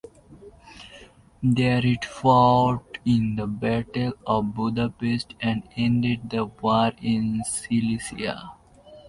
[1.43, 8.49] There it fought in the Battle of Budapest and ended the war in Silesia.